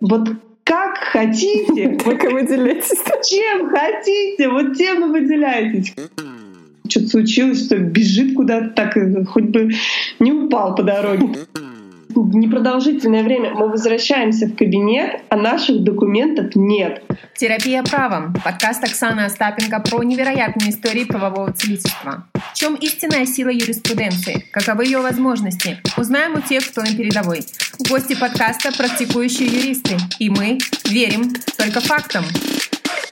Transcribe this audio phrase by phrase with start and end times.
[0.00, 0.28] Вот
[0.64, 2.98] как хотите, так и выделяйтесь.
[3.28, 5.94] Чем хотите, вот тем и выделяйтесь.
[6.88, 8.96] Что-то случилось, что бежит куда-то так,
[9.28, 9.70] хоть бы
[10.20, 11.46] не упал по дороге
[12.24, 17.02] непродолжительное время мы возвращаемся в кабинет, а наших документов нет.
[17.36, 18.34] Терапия правом.
[18.44, 22.26] Подкаст Оксаны Остапенко про невероятные истории правового целительства.
[22.52, 24.46] В чем истинная сила юриспруденции?
[24.50, 25.78] Каковы ее возможности?
[25.96, 27.40] Узнаем у тех, кто на передовой.
[27.88, 29.96] Гости подкаста– практикующие юристы.
[30.18, 32.24] И мы верим только фактам.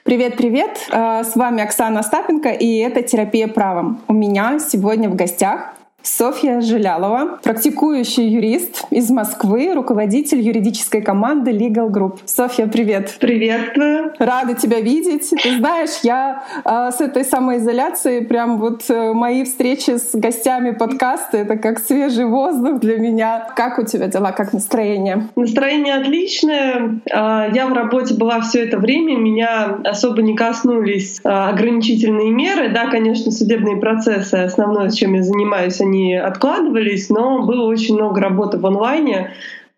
[0.05, 0.79] Привет-привет!
[0.91, 4.02] Э, с вами Оксана Остапенко, и это «Терапия правом».
[4.07, 5.74] У меня сегодня в гостях
[6.05, 12.19] Софья Жилялова, практикующий юрист из Москвы, руководитель юридической команды Legal Group.
[12.27, 13.17] Софья, привет.
[13.19, 14.13] Приветствую.
[14.19, 15.30] Рада тебя видеть.
[15.30, 21.37] Ты знаешь, я э, с этой самоизоляции прям вот э, мои встречи с гостями подкаста—
[21.39, 23.49] это как свежий воздух для меня.
[23.57, 25.29] Как у тебя дела, как настроение?
[25.37, 27.01] Настроение отличное.
[27.11, 32.68] Э, я в работе была все это время, меня особо не коснулись э, ограничительные меры.
[32.68, 38.20] Да, конечно, судебные процессы, основное, чем я занимаюсь, они они откладывались, но было очень много
[38.20, 39.32] работы в онлайне.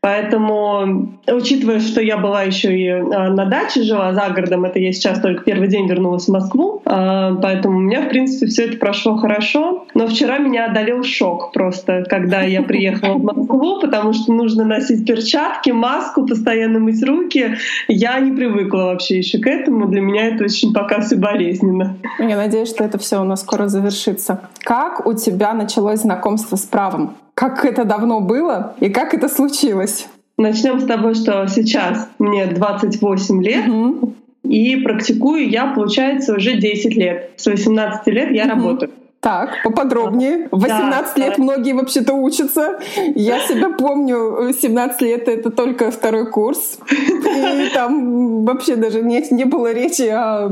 [0.07, 4.93] Поэтому, учитывая, что я была еще и а, на даче жила за городом, это я
[4.93, 8.77] сейчас только первый день вернулась в Москву, а, поэтому у меня, в принципе, все это
[8.77, 9.84] прошло хорошо.
[9.95, 15.05] Но вчера меня одолел шок просто, когда я приехала в Москву, потому что нужно носить
[15.05, 17.57] перчатки, маску, постоянно мыть руки.
[17.89, 19.89] Я не привыкла вообще еще к этому.
[19.89, 21.97] Для меня это очень пока все болезненно.
[22.21, 24.43] Я надеюсь, что это все у нас скоро завершится.
[24.61, 27.17] Как у тебя началось знакомство с правом?
[27.37, 30.09] Как это давно было и как это случилось?
[30.39, 33.69] Начнем с того, что сейчас мне 28 лет.
[33.69, 34.15] Угу.
[34.45, 37.33] И практикую я, получается, уже 10 лет.
[37.37, 38.51] С 18 лет я угу.
[38.51, 38.91] работаю.
[39.27, 40.47] Так, поподробнее.
[40.53, 42.79] 18 да, лет многие вообще-то учатся.
[43.17, 46.79] Я себя помню, 17 лет— это только второй курс.
[46.89, 50.47] И там вообще даже не, не было речи о,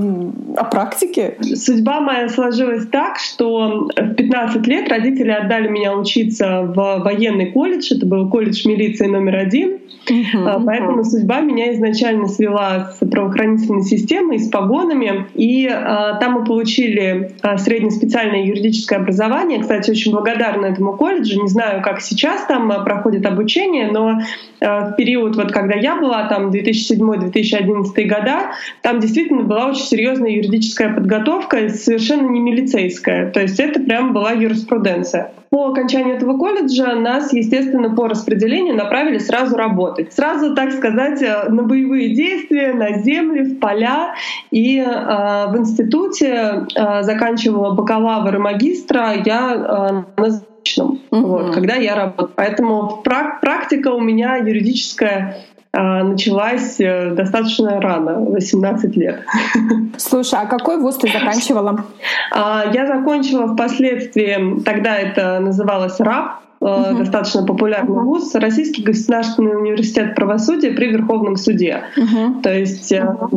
[0.56, 1.36] о практике.
[1.54, 7.94] Судьба моя сложилась так, что в 15 лет родители отдали меня учиться в военный колледж.
[7.94, 9.78] Это был колледж милиции номер один.
[10.10, 11.04] Uh-huh, Поэтому uh-huh.
[11.04, 15.26] судьба меня изначально свела с правоохранительной системой, с погонами.
[15.34, 19.60] И а, там мы получили а, среднеспециальное юридическое юридическое образование.
[19.60, 21.40] Кстати, очень благодарна этому колледжу.
[21.40, 24.20] Не знаю, как сейчас там э, проходит обучение, но
[24.60, 30.30] э, в период, вот когда я была там 2007-2011 года, там действительно была очень серьезная
[30.30, 33.30] юридическая подготовка, совершенно не милицейская.
[33.30, 35.32] То есть это прям была юриспруденция.
[35.54, 40.12] По окончании этого колледжа нас, естественно, по распределению направили сразу работать.
[40.12, 44.16] Сразу, так сказать, э, на боевые действия, на земли, в поля.
[44.50, 51.20] И э, в институте э, заканчивала бакалавр и магистра я э, на заочном, uh-huh.
[51.20, 52.30] вот, когда я работаю.
[52.36, 53.02] Поэтому
[53.40, 55.36] практика у меня юридическая
[55.76, 59.24] а, началась э, достаточно рано, 18 лет.
[59.98, 61.84] Слушай, а какой вуз ты заканчивала?
[62.30, 66.96] А, я закончила впоследствии, тогда это называлось РАП, Uh-huh.
[66.96, 68.04] достаточно популярный uh-huh.
[68.04, 71.82] вуз, Российский государственный университет правосудия при Верховном суде.
[71.94, 72.40] Uh-huh.
[72.42, 73.28] То есть uh-huh.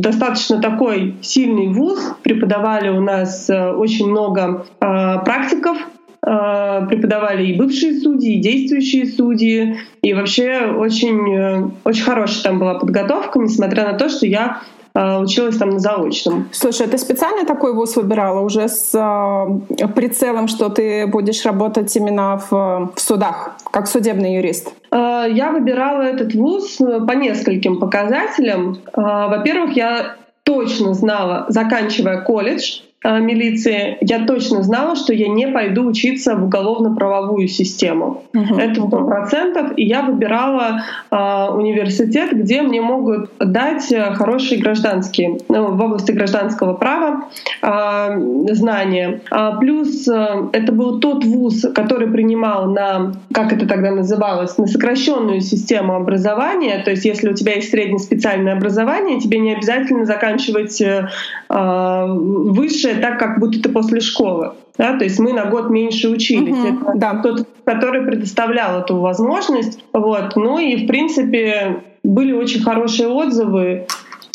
[0.00, 2.14] достаточно такой сильный вуз.
[2.22, 4.84] Преподавали у нас очень много э,
[5.24, 5.78] практиков
[6.24, 9.78] Э, преподавали и бывшие судьи, и действующие судьи.
[10.02, 14.81] И вообще очень, э, очень хорошая там была подготовка, несмотря на то, что я э,
[14.94, 16.48] училась там на заочном.
[16.52, 21.94] Слушай, а ты специально такой вуз выбирала уже с э, прицелом, что ты будешь работать
[21.96, 24.72] именно в, в судах, как судебный юрист?
[24.90, 28.78] Э, я выбирала этот вуз по нескольким показателям.
[28.96, 35.48] Э, во-первых, я точно знала, заканчивая колледж, Э, милиции, я точно знала, что я не
[35.48, 38.24] пойду учиться в уголовно-правовую систему.
[38.32, 38.60] Uh-huh.
[38.60, 39.72] Это сто процентов.
[39.76, 46.12] И я выбирала э, университет, где мне могут дать э, хорошие гражданские, ну, в области
[46.12, 47.24] гражданского права
[47.62, 49.20] э, знания.
[49.30, 54.66] А плюс э, это был тот вуз, который принимал на, как это тогда называлось, на
[54.66, 56.82] сокращенную систему образования.
[56.84, 61.08] То есть если у тебя есть среднеспециальное образование, тебе не обязательно заканчивать э,
[61.48, 64.52] э высшее меньше, так как будто ты после школы.
[64.78, 66.56] Да, то есть мы на год меньше учились.
[66.56, 67.20] Угу, Это да.
[67.22, 69.84] тот, который предоставлял эту возможность.
[69.92, 70.34] Вот.
[70.36, 73.86] Ну и, в принципе, были очень хорошие отзывы.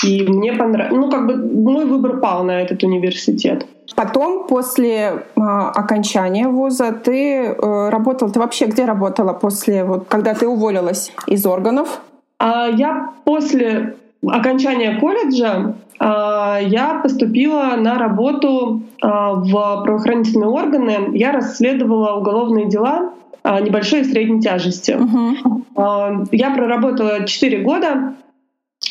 [0.05, 0.95] И мне понравилось.
[0.95, 3.65] Ну, как бы мой выбор пал на этот университет.
[3.95, 10.35] Потом, после э, окончания вуза, ты э, работала, ты вообще где работала после, вот, когда
[10.35, 12.01] ты уволилась из органов?
[12.37, 13.95] А я после
[14.25, 19.51] окончания колледжа а, я поступила на работу а, в
[19.83, 21.09] правоохранительные органы.
[21.13, 24.91] Я расследовала уголовные дела а, небольшой и средней тяжести.
[24.91, 26.27] Uh-huh.
[26.31, 28.15] Я проработала 4 года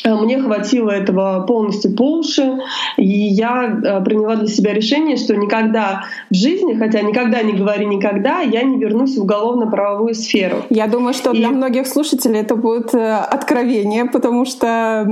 [0.05, 2.59] мне хватило этого полностью по уши,
[2.97, 7.85] и я э, приняла для себя решение, что никогда в жизни, хотя никогда не говори
[7.85, 10.57] никогда, я не вернусь в уголовно-правовую сферу.
[10.69, 11.37] Я думаю, что и...
[11.37, 15.07] для многих слушателей это будет э, откровение, потому что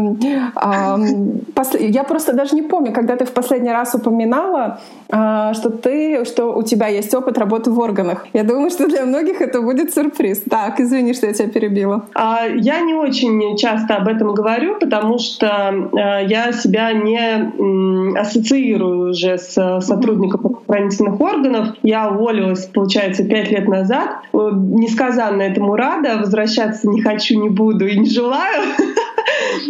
[0.66, 4.80] э, я просто даже не помню, когда ты в последний раз упоминала,
[5.10, 8.28] э, что ты, что у тебя есть опыт работы в органах.
[8.34, 10.44] Я думаю, что для многих это будет сюрприз.
[10.50, 12.06] Так, извини, что я тебя перебила.
[12.14, 19.12] А, я не очень часто об этом говорю, потому что э, я себя не ассоциирую
[19.12, 21.70] уже с сотрудником правоохранительных органов.
[21.84, 24.10] Я уволилась, получается, пять лет назад.
[24.34, 28.64] Э, несказанно этому рада, возвращаться не хочу, не буду и не желаю.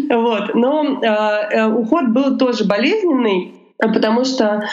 [0.09, 0.55] Вот.
[0.55, 4.63] Но э, уход был тоже болезненный, потому что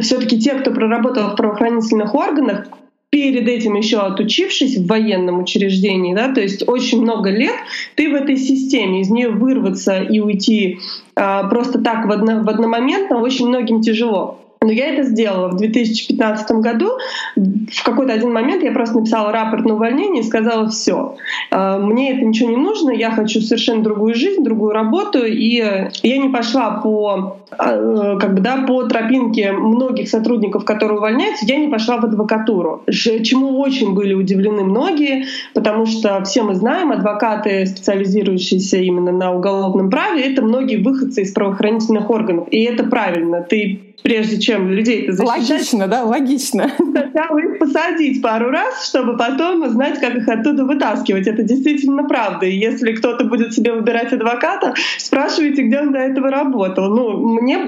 [0.00, 2.66] все-таки те, кто проработал в правоохранительных органах,
[3.10, 7.56] перед этим еще отучившись в военном учреждении, да, то есть очень много лет
[7.96, 10.78] ты в этой системе, из нее вырваться и уйти
[11.16, 14.38] а, просто так в, одно, в одномоментно очень многим тяжело.
[14.62, 16.90] Но я это сделала в 2015 году.
[17.34, 21.16] В какой-то один момент я просто написала рапорт на увольнение и сказала все.
[21.50, 25.24] А, мне это ничего не нужно, я хочу совершенно другую жизнь, другую работу.
[25.24, 25.64] И
[26.02, 31.56] я не пошла по, а, как бы, да, по тропинке многих сотрудников, которые увольняются, я
[31.56, 32.82] не пошла в адвокатуру.
[32.90, 35.24] Чему очень были удивлены многие,
[35.54, 41.32] потому что все мы знаем, адвокаты, специализирующиеся именно на уголовном праве, это многие выходцы из
[41.32, 42.48] правоохранительных органов.
[42.50, 43.40] И это правильно.
[43.40, 45.50] Ты прежде чем людей-то защищать.
[45.50, 46.70] Логично, да, логично.
[46.78, 51.26] Хотя их посадить пару раз, чтобы потом знать, как их оттуда вытаскивать.
[51.26, 52.46] Это действительно правда.
[52.46, 56.88] И если кто-то будет себе выбирать адвоката, спрашивайте, где он до этого работал.
[56.88, 57.58] Ну, мне,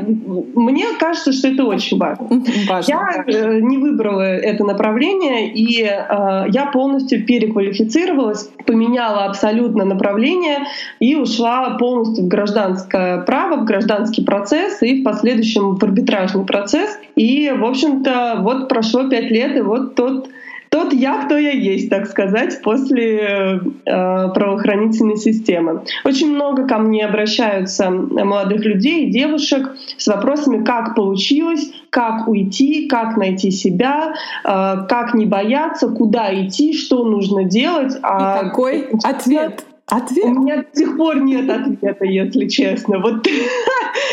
[0.55, 2.43] мне кажется, что это очень важно.
[2.69, 3.25] важно я.
[3.27, 10.59] Э, не выбрала это направление, и э, я полностью переквалифицировалась, поменяла абсолютно направление
[11.01, 16.47] и ушла полностью в гражданское право, в гражданский процесс и в последующем в арбитраж арбитражный
[16.47, 16.99] процесс.
[17.17, 20.29] И, в общем-то, вот прошло пять лет, и вот тот
[20.71, 25.83] тот я, кто я есть, так сказать, после э, правоохранительной системы.
[26.03, 32.89] Очень много ко мне обращаются молодых людей и девушек с вопросами, как получилось, как уйти,
[32.89, 34.15] как найти себя,
[34.45, 37.93] э, как не бояться, куда идти, что нужно делать.
[38.03, 39.67] А и какой ответ?
[39.89, 40.25] Ответ?
[40.25, 42.99] У меня до сих пор нет ответа, если честно.
[42.99, 43.27] Вот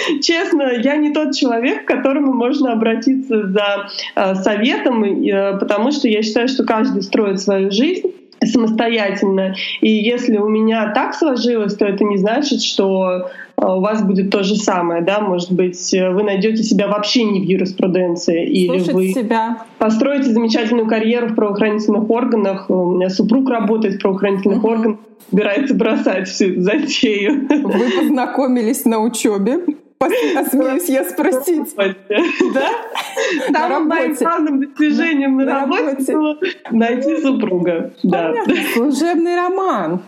[0.22, 6.08] честно, я не тот человек, к которому можно обратиться за э, советом, э, потому что
[6.08, 8.08] я считаю, что каждый строит свою жизнь
[8.42, 9.56] самостоятельно.
[9.82, 14.32] И если у меня так сложилось, то это не значит, что э, у вас будет
[14.32, 19.10] то же самое, да, может быть, вы найдете себя вообще не в юриспруденции, или вы
[19.10, 19.66] себя.
[19.78, 22.70] построите замечательную карьеру в правоохранительных органах.
[22.70, 24.72] У меня супруг работает в правоохранительных uh-huh.
[24.72, 27.48] органах, собирается бросать всю эту затею.
[27.50, 29.60] Вы познакомились на учебе?
[30.02, 31.76] Осмеюсь я спросить.
[31.76, 32.70] Да?
[33.52, 36.38] Самым моим главным достижением на, работе было
[36.72, 37.92] найти супруга.
[38.04, 38.34] Да.
[38.74, 40.02] Служебный роман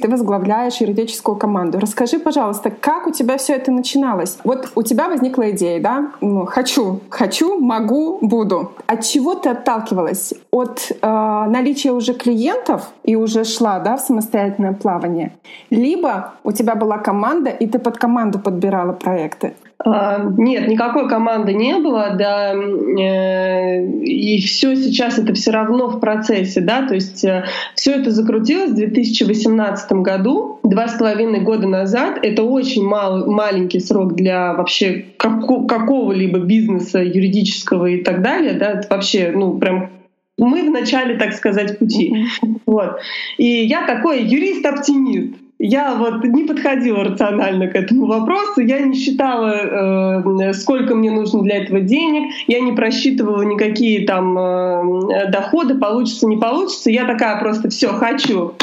[0.00, 1.78] ты возглавляешь юридическую команду.
[1.78, 4.38] Расскажи, пожалуйста, как у тебя все это начиналось?
[4.44, 6.12] Вот у тебя возникла идея, да?
[6.20, 8.72] Ну, хочу, хочу, могу, буду.
[8.86, 10.34] От чего ты отталкивалась?
[10.50, 11.06] От э,
[11.48, 15.32] наличия уже клиентов и уже шла, да, в самостоятельное плавание?
[15.70, 19.54] Либо у тебя была команда, и ты под команду подбирала проекты?
[19.78, 26.00] А, нет, никакой команды не было, да, э, и все сейчас это все равно в
[26.00, 31.68] процессе, да, то есть э, все это закрутилось в 2018 году, два с половиной года
[31.68, 32.18] назад.
[32.22, 38.86] Это очень мал, маленький срок для вообще какого-либо бизнеса юридического и так далее, да, это
[38.88, 39.90] вообще, ну, прям
[40.38, 42.26] мы в начале, так сказать, пути.
[42.66, 42.98] Вот.
[43.38, 50.22] И я такой юрист-оптимист я вот не подходила рационально к этому вопросу, я не считала,
[50.42, 56.26] э, сколько мне нужно для этого денег, я не просчитывала никакие там э, доходы, получится,
[56.26, 56.90] не получится.
[56.90, 58.54] Я такая просто все хочу,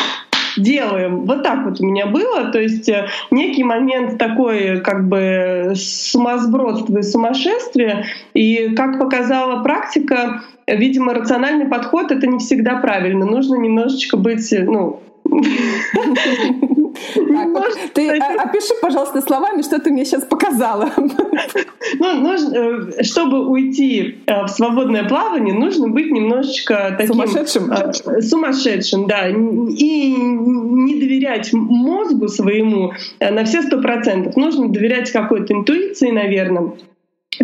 [0.55, 1.25] делаем.
[1.25, 2.51] Вот так вот у меня было.
[2.51, 8.05] То есть э, некий момент такой как бы сумасбродства и сумасшествия.
[8.35, 13.25] И как показала практика, видимо, рациональный подход— это не всегда правильно.
[13.25, 15.01] Нужно немножечко быть, ну,
[17.93, 20.91] ты опиши, пожалуйста, словами, что ты мне сейчас показала.
[21.99, 27.13] Ну, нужно, э, чтобы уйти э, в свободное плавание, нужно быть немножечко таким...
[27.13, 27.71] Сумасшедшим?
[27.71, 29.29] Э, сумасшедшим, да.
[29.29, 34.35] И не доверять мозгу своему на все сто процентов.
[34.35, 36.73] Нужно доверять какой-то интуиции, наверное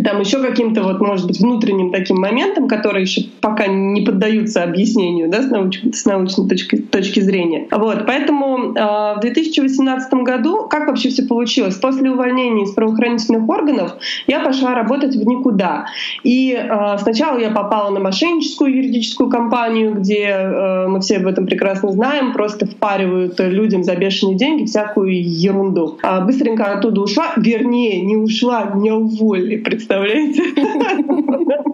[0.03, 5.29] там еще каким-то вот, может быть, внутренним таким моментом, которые еще пока не поддаются объяснению,
[5.29, 7.67] да, с, науч с научной точки, точки зрения.
[7.71, 11.75] Вот, поэтому э, в 2018 году, как вообще все получилось?
[11.75, 13.93] После увольнения из правоохранительных органов
[14.27, 15.85] я пошла работать в никуда.
[16.23, 21.45] И э, сначала я попала на мошенническую юридическую компанию, где э, мы все об этом
[21.45, 25.97] прекрасно знаем, просто впаривают людям за бешеные деньги всякую ерунду.
[26.03, 30.43] А быстренько оттуда ушла, вернее, не ушла, меня уволили, представляете?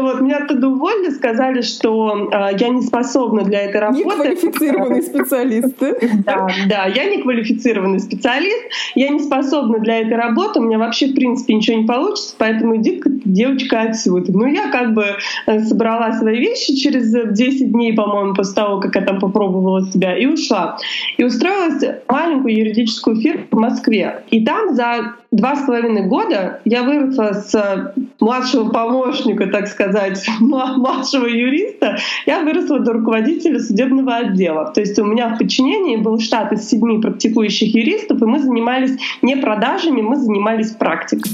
[0.00, 4.04] Вот, меня оттуда уволили, сказали, что э, я не способна для этой работы.
[4.04, 5.76] Неквалифицированный специалист.
[6.24, 8.64] Да, да, я не квалифицированный специалист,
[8.94, 12.76] я не способна для этой работы, у меня вообще, в принципе, ничего не получится, поэтому
[12.76, 14.32] иди девочка отсюда.
[14.32, 15.04] Ну, я как бы
[15.46, 20.16] э, собрала свои вещи через 10 дней, по-моему, после того, как я там попробовала себя,
[20.16, 20.78] и ушла.
[21.16, 24.22] И устроилась в маленькую юридическую фирму в Москве.
[24.30, 31.26] И там за два с половиной года я выросла с младшего помощника, так сказать, младшего
[31.26, 31.96] юриста,
[32.26, 34.70] я выросла до руководителя судебного отдела.
[34.72, 38.96] То есть у меня в подчинении был штат из седьми практикующих юристов, и мы занимались
[39.22, 41.32] не продажами, мы занимались практикой.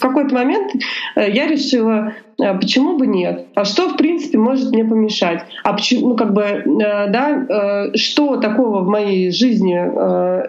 [0.00, 0.72] в какой-то момент
[1.14, 2.29] э, я решила, э,
[2.60, 3.46] почему бы нет?
[3.54, 5.44] А что, в принципе, может мне помешать?
[5.62, 6.62] А почему, ну, как бы, э,
[7.08, 9.74] да, что такого в моей жизни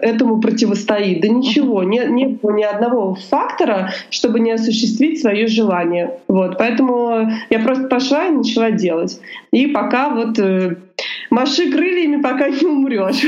[0.02, 1.20] этому противостоит?
[1.20, 6.18] Да ничего, не, не было ни одного фактора, чтобы не осуществить свое желание.
[6.28, 9.20] Вот, поэтому я просто пошла и начала делать.
[9.52, 10.38] И пока вот
[11.32, 13.24] маши крыльями, пока не умрешь.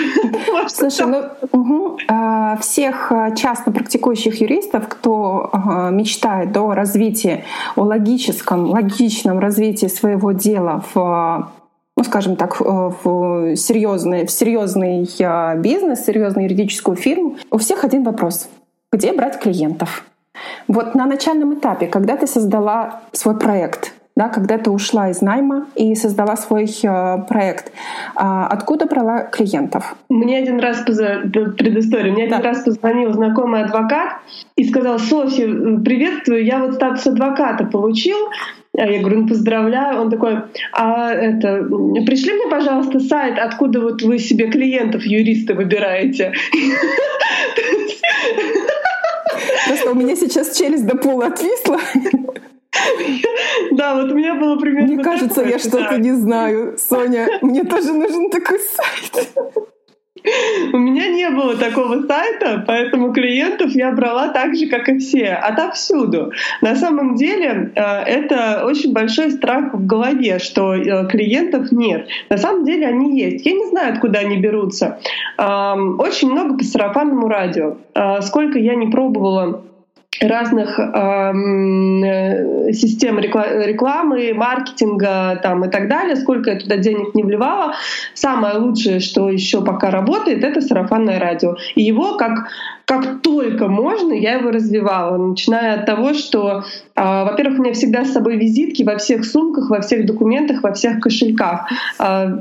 [0.68, 1.98] Слушай, ну угу.
[2.60, 5.50] всех а, частно практикующих юристов, кто
[5.90, 7.44] мечтает о развитии,
[7.76, 11.50] о логическом, логичном развитии своего дела в
[11.96, 18.02] ну, скажем так, в серьезный, в серьезный а, бизнес, серьезную юридическую фирму, у всех один
[18.02, 18.48] вопрос.
[18.92, 20.04] Где брать клиентов?
[20.66, 25.66] Вот на начальном этапе, когда ты создала свой проект, да, когда ты ушла из найма
[25.74, 27.72] и создала свой э, проект.
[28.14, 29.96] А откуда брала клиентов?
[30.08, 31.22] Мне один раз поза...
[31.58, 32.12] предыстория.
[32.12, 32.36] Мне да.
[32.36, 34.18] один раз позвонил знакомый адвокат
[34.56, 38.16] и сказал: Софья, приветствую, я вот статус адвоката получил.
[38.76, 40.00] А я говорю, ну поздравляю.
[40.00, 40.42] Он такой,
[40.72, 41.62] а это,
[42.06, 46.32] пришли мне, пожалуйста, сайт, откуда вот вы себе клиентов, юриста выбираете.
[49.66, 51.78] Просто у меня сейчас челюсть до пола отвисла.
[53.72, 56.76] Да, вот у меня было примерно Мне кажется, я что-то не знаю.
[56.78, 59.28] Соня, мне тоже нужен такой сайт.
[60.72, 65.32] У меня не было такого сайта, поэтому клиентов я брала так же, как и все,
[65.32, 66.32] отовсюду.
[66.62, 72.08] На самом деле э, это очень большой страх в голове, что э, клиентов нет.
[72.30, 73.44] На самом деле они есть.
[73.44, 74.98] Я не знаю, откуда они берутся.
[75.36, 77.76] Очень много по сарафанному радио.
[77.94, 79.62] Э, сколько я не пробовала
[80.20, 81.32] разных э,
[82.72, 87.74] систем рекламы, маркетинга там, и так далее, сколько я туда денег не вливала.
[88.14, 91.56] Самое лучшее, что еще пока работает, это сарафанное радио.
[91.74, 92.48] И его как,
[92.84, 98.04] как только можно, я его развивала, начиная от того, что, э, во-первых, у меня всегда
[98.04, 101.68] с собой визитки во всех сумках, во всех документах, во всех кошельках.
[101.98, 102.38] Э,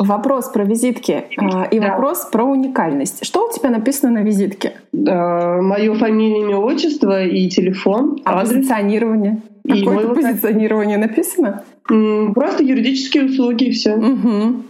[0.00, 1.90] Вопрос про визитки а, и да.
[1.90, 3.22] вопрос про уникальность.
[3.22, 4.72] Что у тебя написано на визитке?
[4.92, 8.18] Мое фамилия, имя, отчество и телефон.
[8.24, 8.54] А адрес.
[8.54, 9.42] позиционирование?
[9.64, 10.14] И Какое моего...
[10.14, 11.64] позиционирование написано?
[11.84, 13.94] Просто юридические услуги и все.
[13.94, 14.62] Угу.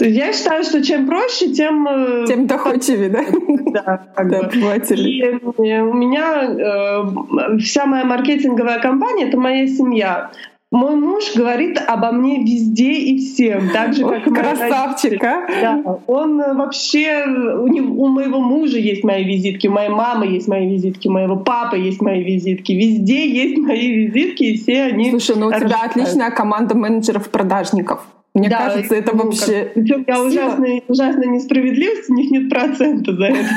[0.00, 1.86] Я считаю, что чем проще, тем...
[1.88, 3.24] Э, тем доходчивее, да?
[3.72, 10.30] Да, да И э, у меня э, вся моя маркетинговая компания— это моя семья.
[10.70, 15.46] Мой муж говорит обо мне везде и всем, так же как красавчик, а?
[15.62, 20.26] Да, он э, вообще у, него, у моего мужа есть мои визитки, у моей мамы
[20.26, 24.82] есть мои визитки, у моего папы есть мои визитки, везде есть мои визитки и все
[24.84, 25.08] они.
[25.08, 28.06] Слушай, ну у тебя отличная команда менеджеров-продажников.
[28.38, 29.70] Мне да, кажется, это ну, вообще...
[29.74, 33.48] Причем я ужасная, ужасная несправедливость, у них нет процента за это.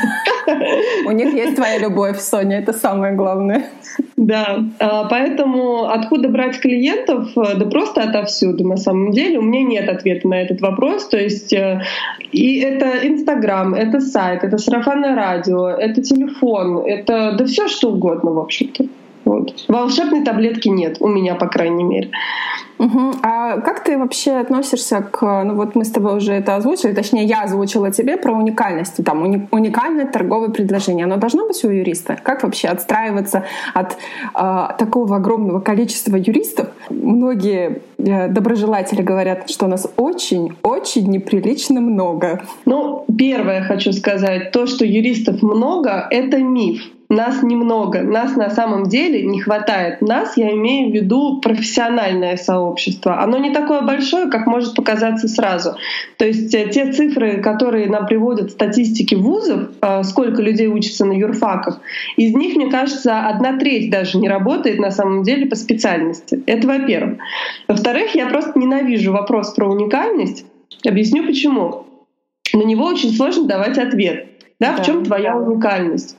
[1.06, 3.66] У них есть твоя любовь, Соня, это самое главное.
[4.18, 7.30] Да, а, поэтому откуда брать клиентов?
[7.36, 9.40] Да просто отовсюду, на самом деле.
[9.40, 11.08] У меня нет ответа на этот вопрос.
[11.08, 11.82] То есть э,
[12.32, 18.32] и это Инстаграм, это сайт, это сарафанное радио, это телефон, это да все что угодно,
[18.32, 18.86] в общем-то.
[19.26, 19.66] Вот.
[19.68, 22.12] Волшебной таблетки нет, у меня, по крайней мере.
[22.82, 23.14] Угу.
[23.22, 25.44] А как ты вообще относишься к...
[25.44, 29.04] Ну вот мы с тобой уже это озвучили, точнее я озвучила тебе про уникальность.
[29.06, 31.06] Там уни, уникальное торговое предложение.
[31.06, 32.18] Оно должно быть у юриста?
[32.24, 33.44] Как вообще отстраиваться
[33.76, 33.98] от
[34.34, 36.70] э, такого огромного количества юристов?
[36.90, 42.42] Многие э, доброжелатели говорят, что у нас очень-очень неприлично много.
[42.66, 44.52] Ну, первое хочу сказать.
[44.52, 46.82] То, что юристов много, это миф
[47.12, 50.02] нас немного, нас на самом деле не хватает.
[50.02, 53.22] Нас, я имею в виду профессиональное сообщество.
[53.22, 55.76] Оно не такое большое, как может показаться сразу.
[56.18, 61.12] То есть э, те цифры, которые нам приводят статистики вузов, э, сколько людей учатся на
[61.12, 61.82] юрфаках,
[62.16, 66.42] из них, мне кажется, одна треть даже не работает на самом деле по специальности.
[66.46, 67.20] Это во-первых.
[67.68, 70.46] Во-вторых, я просто ненавижу вопрос про уникальность.
[70.88, 71.86] Объясню почему.
[72.54, 74.28] На него очень сложно давать ответ.
[74.62, 74.82] Да, да.
[74.82, 76.16] в чем твоя уникальность?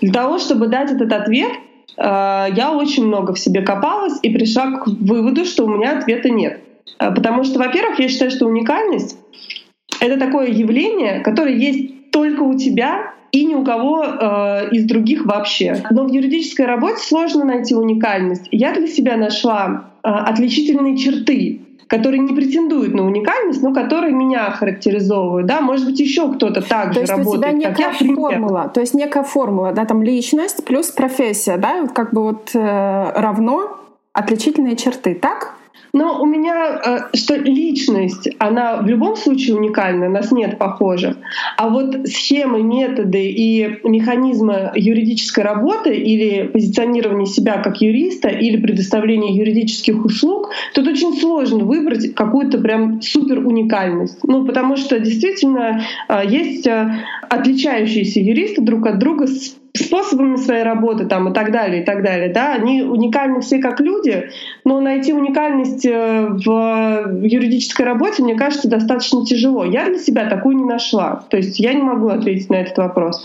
[0.00, 1.52] Для того, чтобы дать этот ответ,
[1.96, 6.30] э, я очень много в себе копалась и пришла к выводу, что у меня ответа
[6.30, 6.60] нет.
[6.98, 9.18] Э, потому что, во-первых, я считаю, что уникальность—
[10.00, 15.26] это такое явление, которое есть только у тебя и ни у кого э, из других
[15.26, 15.84] вообще.
[15.90, 18.48] Но в юридической работе сложно найти уникальность.
[18.50, 24.50] Я для себя нашла э, отличительные черты которые не претендуют на уникальность, но которые меня
[24.50, 25.46] характеризовывают.
[25.46, 25.60] Да?
[25.60, 27.06] Может быть, еще кто-то так же работает.
[27.08, 30.90] То есть у тебя некая я, формула, то есть некая формула, да, там личность плюс
[30.90, 33.78] профессия, да, вот как бы вот э, равно
[34.12, 35.54] отличительные черты, так?
[35.92, 36.80] Но у меня,
[37.12, 41.16] э, что личность, она в любом случае уникальна, нас нет похожих.
[41.56, 49.34] А вот схемы, методы и механизмы юридической работы или позиционирование себя как юриста или предоставление
[49.34, 54.18] юридических услуг, тут очень сложно выбрать какую-то прям супер уникальность.
[54.22, 60.62] Ну, потому что действительно э, есть э, отличающиеся юристы друг от друга с способами своей
[60.62, 62.32] работы там, и так далее, и так далее.
[62.32, 62.54] Да?
[62.54, 64.30] Они уникальны все как люди,
[64.64, 69.64] но найти уникальность э, в юридической работе, мне кажется, достаточно тяжело.
[69.64, 71.24] Я для себя такую не нашла.
[71.30, 73.24] То есть я не могу ответить на этот вопрос.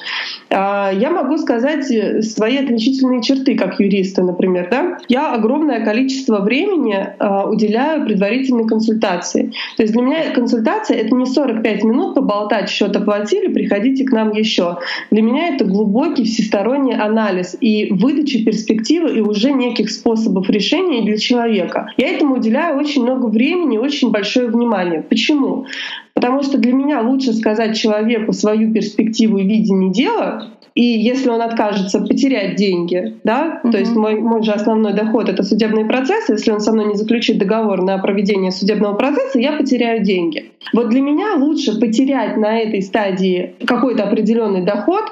[0.50, 4.68] А, я могу сказать э, свои отличительные черты как юриста, например.
[4.70, 4.98] Да?
[5.08, 9.54] Я огромное количество времени э, уделяю предварительной консультации.
[9.78, 14.32] То есть для меня консультация— это не 45 минут поболтать, счет оплатили, приходите к нам
[14.32, 14.78] еще.
[15.12, 21.18] Для меня это глубокий всесторонний анализ и выдача перспективы и уже неких способов решения для
[21.18, 21.92] человека.
[21.98, 25.02] Я этому уделяю очень много времени, очень большое внимание.
[25.02, 25.66] Почему?
[26.13, 31.41] Потому что для меня лучше сказать человеку свою перспективу и видение дела, и если он
[31.41, 33.72] откажется потерять деньги, да, mm-hmm.
[33.72, 36.96] то есть мой, мой же основной доход это судебный процесс, если он со мной не
[36.96, 40.52] заключит договор на проведение судебного процесса, я потеряю деньги.
[40.74, 45.04] Вот для меня лучше потерять на этой стадии какой-то определенный доход,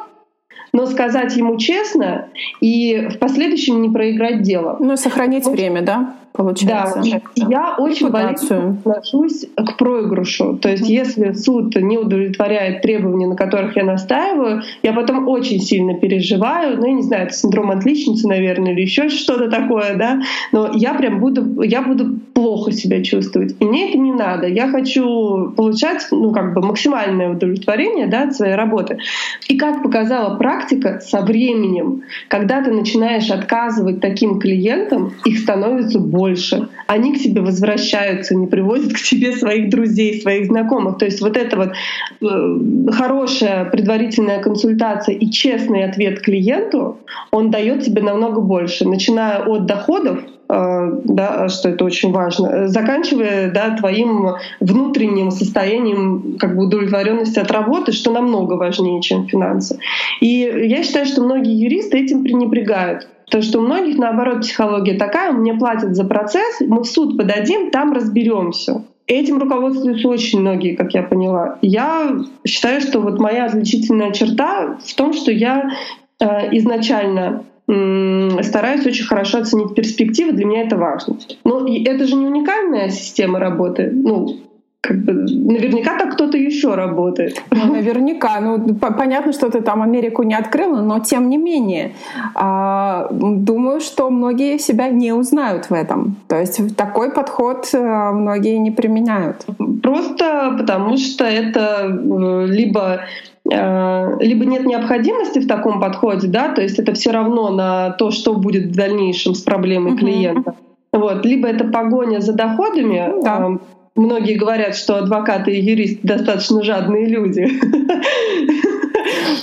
[0.74, 2.30] но сказать ему честно
[2.60, 4.78] и в последующем не проиграть дело.
[4.80, 5.52] Ну, сохранить вот.
[5.52, 6.16] время, да?
[6.34, 7.02] Получается.
[7.36, 10.58] Да, я очень болезненно отношусь к проигрышу.
[10.62, 15.94] То есть, если суд не удовлетворяет требования, на которых я настаиваю, я потом очень сильно
[15.96, 16.78] переживаю.
[16.78, 20.22] Ну, я не знаю, это синдром отличницы, наверное, или еще что-то такое, да.
[20.52, 23.56] Но я прям буду, я буду плохо себя чувствовать.
[23.60, 24.48] И мне это не надо.
[24.48, 29.00] Я хочу получать, ну, как бы максимальное удовлетворение, да, от своей работы.
[29.48, 36.21] И как показала практика, со временем, когда ты начинаешь отказывать таким клиентам, их становится больше
[36.22, 36.68] больше.
[36.86, 41.00] Они к тебе возвращаются, не привозят к тебе своих друзей, своих знакомых.
[41.00, 46.98] То есть вот эта вот э, хорошая предварительная консультация и честный ответ клиенту,
[47.32, 53.52] он дает тебе намного больше, начиная от доходов, э, да, что это очень важно, заканчивая
[53.52, 59.80] да, твоим внутренним состоянием как бы удовлетворенности от работы, что намного важнее, чем финансы.
[60.20, 60.28] И
[60.68, 63.08] я считаю, что многие юристы этим пренебрегают.
[63.32, 67.72] То, что у многих, наоборот, психология такая, мне платят за процесс, мы в суд подадим,
[67.72, 68.84] там разберемся.
[69.08, 71.58] Этим руководствуются очень многие, как я поняла.
[71.62, 72.12] Я
[72.46, 75.72] считаю, что вот моя отличительная черта в том, что я
[76.20, 81.16] э, изначально стараюсь очень хорошо оценить перспективы, для меня это важно.
[81.46, 83.90] Но это же не уникальная система работы.
[83.94, 84.40] Ну,
[84.82, 87.42] как бы, наверняка так кто-то еще работает.
[87.52, 88.40] Ну, наверняка.
[88.40, 91.92] Ну, понятно, что ты там Америку не открыла, но тем не менее.
[92.34, 96.16] А, думаю, что многие себя не узнают в этом.
[96.28, 99.46] То есть такой подход э, многие не применяют.
[99.84, 103.02] Просто потому что это э, либо
[103.50, 108.10] э, либо нет необходимости в таком подходе, да, то есть это все равно на то,
[108.10, 109.98] что будет в дальнейшем с проблемой uh-huh.
[109.98, 110.56] клиента.
[110.92, 113.58] Вот, либо это погоня за доходами, да.
[113.96, 117.48] Многие говорят, что адвокаты и юристы достаточно жадные люди.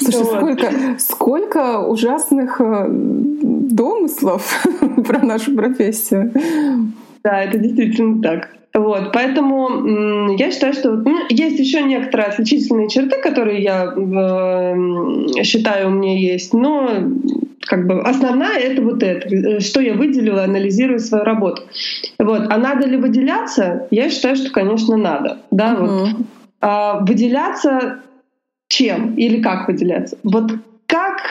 [0.00, 0.36] Слушай, вот.
[0.36, 4.66] сколько, сколько ужасных э, домыслов
[5.06, 6.32] про нашу профессию.
[7.22, 8.57] Да, это действительно так.
[8.78, 15.88] Вот, поэтому я считаю, что ну, есть еще некоторые отличительные черты, которые я э, считаю
[15.88, 16.88] у меня есть, но
[17.62, 21.62] как бы основная это вот это, что я выделила, анализируя свою работу.
[22.20, 23.88] Вот, а надо ли выделяться?
[23.90, 25.38] Я считаю, что, конечно, надо.
[25.50, 25.84] Да, угу.
[25.84, 26.08] вот.
[26.60, 27.98] а, выделяться
[28.68, 30.18] чем или как выделяться?
[30.22, 30.52] Вот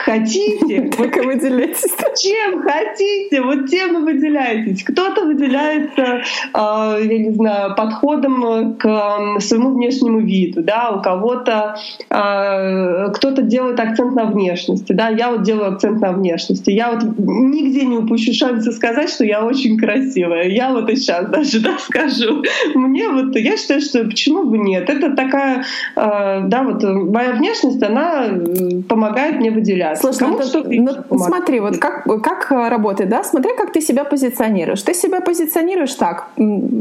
[0.08, 0.90] хотите.
[1.24, 1.96] Выделяйтесь.
[2.22, 4.82] Чем хотите, вот тем и выделяйтесь.
[4.82, 11.76] Кто-то выделяется, а, я не знаю, подходом к своему внешнему виду, да, у кого-то
[12.10, 16.70] а, кто-то делает акцент на внешности, да, я вот делаю акцент на внешности.
[16.70, 20.48] Я вот нигде не упущу шанса сказать, что я очень красивая.
[20.48, 22.42] Я вот и сейчас даже да, скажу.
[22.74, 24.88] Мне вот, я считаю, что почему бы нет.
[24.88, 29.97] Это такая, а, да, вот моя внешность, она э, помогает мне не выделяться.
[30.00, 30.62] Слушай, Кому ну, что
[31.10, 33.24] ну, смотри, вот как, как э, работает, да?
[33.24, 34.82] Смотри, как ты себя позиционируешь.
[34.82, 36.28] Ты себя позиционируешь так,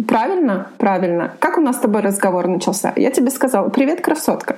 [0.07, 0.67] правильно?
[0.77, 1.33] Правильно.
[1.39, 2.93] Как у нас с тобой разговор начался?
[2.95, 4.57] Я тебе сказала, привет, красотка.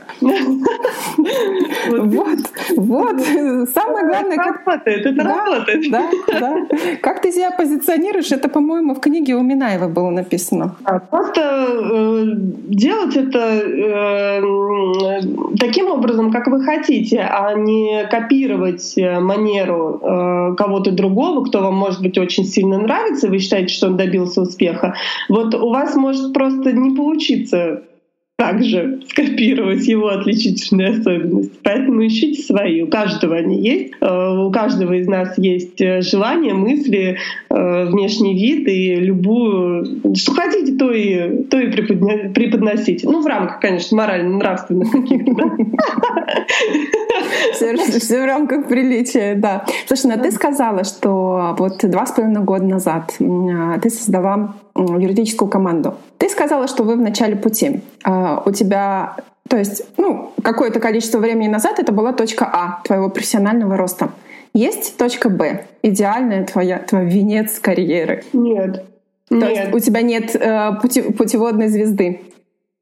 [1.90, 2.40] Вот,
[2.76, 3.22] вот.
[3.74, 4.66] Самое главное, как...
[4.66, 5.92] Работает, это работает.
[5.92, 6.04] Да,
[6.40, 6.56] да.
[7.02, 10.76] Как ты себя позиционируешь, это, по-моему, в книге у Минаева было написано.
[11.10, 12.24] Просто э,
[12.68, 14.42] делать это э,
[15.60, 18.49] таким образом, как вы хотите, а не копировать
[18.98, 23.88] э, манеру э, кого-то другого, кто вам, может быть, очень сильно нравится, вы считаете, что
[23.88, 24.96] он добился успеха,
[25.28, 27.84] вот у вас может просто не получиться
[28.40, 31.52] также скопировать его отличительные особенности.
[31.62, 32.82] Поэтому ищите свои.
[32.82, 33.94] У каждого они есть.
[34.00, 37.18] Э, у каждого из нас есть э, желание, мысли,
[37.50, 40.16] э, внешний вид и любую...
[40.16, 43.10] Что хотите, то и, то и преподносите.
[43.10, 45.34] Ну, в рамках, конечно, морально-нравственных каких-то.
[48.00, 49.66] Все в рамках приличия, да.
[49.86, 55.96] Слушай, ну ты сказала, что вот два с половиной года назад ты создала юридическую команду.
[56.18, 57.82] Ты сказала, что вы в начале пути.
[58.04, 59.16] А, у тебя,
[59.48, 64.10] то есть, ну, какое-то количество времени назад это была точка А твоего профессионального роста.
[64.54, 68.24] Есть точка Б, идеальная твоя, твой венец карьеры?
[68.34, 68.86] Нет.
[69.30, 69.50] То нет.
[69.50, 72.22] есть у тебя нет э, пути, путеводной звезды?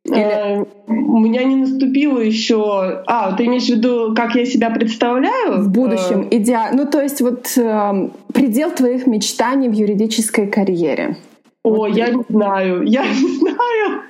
[0.06, 0.62] Или...
[0.62, 3.04] Э, у меня не наступило еще.
[3.06, 5.62] А, ты имеешь в виду, как я себя представляю?
[5.62, 6.38] В будущем, э...
[6.38, 6.84] идеально.
[6.84, 11.18] Ну, то есть, вот э, предел твоих мечтаний в юридической карьере.
[11.63, 14.02] О, вот я не знаю, я не знаю.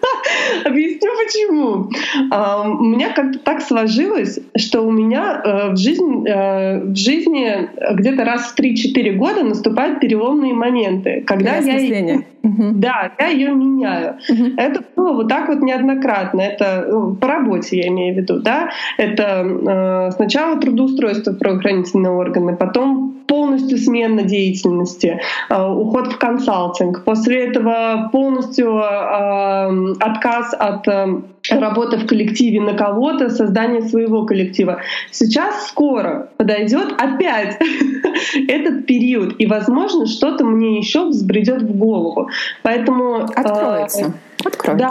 [0.66, 1.90] Объясню почему.
[2.32, 7.70] А, у меня как-то так сложилось, что у меня э, в, жизни, э, в жизни
[7.94, 12.22] где-то раз в 3-4 года наступают переломные моменты, когда я...
[12.44, 14.18] Да, я ее меняю.
[14.30, 14.44] Угу.
[14.58, 16.42] Это было вот так вот неоднократно.
[16.42, 18.70] Это ну, по работе я имею в виду, да.
[18.98, 27.04] Это э, сначала трудоустройство в правоохранительные органы, потом полностью смена деятельности, э, уход в консалтинг.
[27.04, 34.82] После этого полностью э, отказ от э, работы в коллективе на кого-то, создание своего коллектива.
[35.12, 37.58] Сейчас скоро подойдет опять
[38.48, 42.30] этот период, и, возможно, что-то мне еще взбредет в голову.
[42.64, 43.24] Поэтому...
[43.36, 44.14] Откроется.
[44.44, 44.88] Э, Откроется.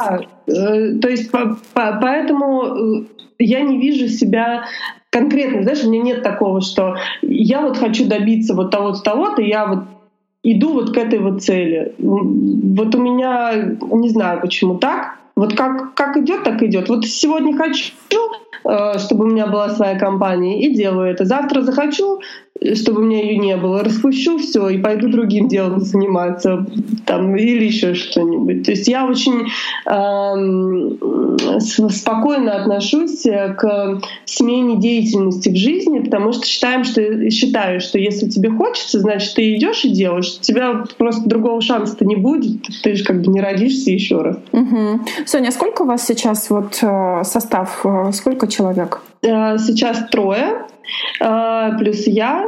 [0.47, 3.07] Да, э, то есть по, по, поэтому
[3.39, 4.65] я не вижу себя
[5.17, 9.67] конкретно, знаешь, у меня нет такого, что я вот хочу добиться вот того-то, того-то, я
[9.67, 9.85] вот
[10.43, 11.95] иду вот к этой вот цели.
[11.99, 16.89] Вот у меня, не знаю почему так, вот как, как идет, так идет.
[16.89, 17.93] Вот сегодня хочу,
[18.65, 21.27] э, чтобы у меня была своя компания, и делаю это.
[21.27, 22.21] Завтра захочу,
[22.75, 26.65] чтобы у меня ее не было, распущу все и пойду другим делом заниматься
[27.05, 28.65] там, или еще что-нибудь.
[28.65, 29.49] То есть я очень
[29.85, 29.91] э,
[31.91, 38.51] спокойно отношусь к смене деятельности в жизни, потому что считаем, что, считаю, что если тебе
[38.51, 40.37] хочется, значит, ты идешь и делаешь.
[40.39, 44.39] У тебя просто другого шанса-то не будет, ты же как бы не родишься еще раз.
[44.53, 45.01] Угу.
[45.27, 49.03] Соня, сколько у вас сейчас вот э, состав, э, сколько человек?
[49.23, 50.67] Э, сейчас трое.
[51.79, 52.47] Плюс я,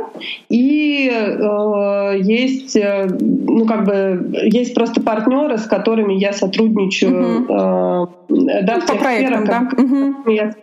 [0.48, 7.52] и э, есть, ну как бы, есть просто партнеры, с которыми я сотрудничаю, угу.
[7.52, 9.82] э, да, ну, в тех проектам, сферах, да?
[9.82, 10.30] Угу.
[10.30, 10.54] я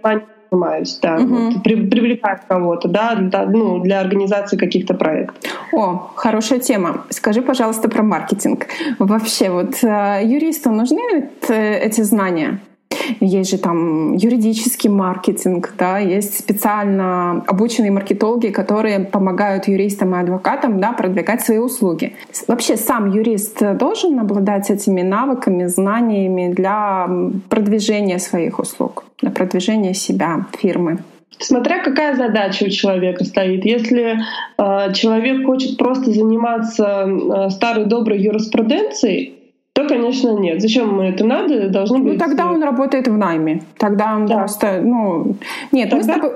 [0.55, 1.35] занимаюсь, да, угу.
[1.35, 5.37] вот, при, привлекать кого-то, да, для, ну, для организации каких-то проектов.
[5.73, 7.05] О, хорошая тема.
[7.09, 8.67] Скажи, пожалуйста, про маркетинг.
[8.99, 12.59] Вообще, вот э, юристу нужны эти знания?
[13.19, 20.79] Есть же там юридический маркетинг, да, есть специально обученные маркетологи, которые помогают юристам и адвокатам
[20.79, 22.13] да, продвигать свои услуги.
[22.47, 27.09] Вообще сам юрист должен обладать этими навыками, знаниями для
[27.49, 30.99] продвижения своих услуг, для продвижения себя, фирмы.
[31.39, 33.65] Смотря какая задача у человека стоит.
[33.65, 34.17] Если
[34.57, 39.34] э, человек хочет просто заниматься э, старой доброй юриспруденцией,
[39.75, 40.61] то, конечно, нет.
[40.61, 41.67] Зачем ему это надо?
[41.67, 42.13] Должно ну, быть...
[42.13, 43.61] Ну, тогда он работает в найме.
[43.77, 44.37] Тогда он да.
[44.37, 44.79] просто...
[44.81, 45.35] Ну,
[45.73, 46.31] нет, мы с тобой...